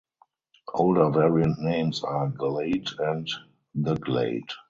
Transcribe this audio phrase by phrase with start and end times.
[0.73, 3.27] Older variant names are "Glade" and
[3.75, 4.49] "The Glade".